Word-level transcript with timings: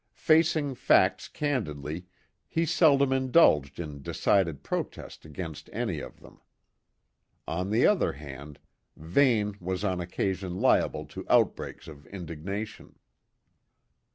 Facing 0.17 0.73
facts 0.73 1.27
candidly, 1.27 2.07
he 2.47 2.65
seldom 2.65 3.13
indulged 3.13 3.79
in 3.79 4.01
decided 4.01 4.63
protest 4.63 5.25
against 5.25 5.69
any 5.71 5.99
of 5.99 6.21
them. 6.21 6.41
On 7.47 7.69
the 7.69 7.85
other 7.85 8.13
hand, 8.13 8.57
Vane 8.97 9.53
was 9.59 9.83
on 9.83 10.01
occasion 10.01 10.55
liable 10.55 11.05
to 11.05 11.23
outbreaks 11.29 11.87
of 11.87 12.07
indignation. 12.07 12.95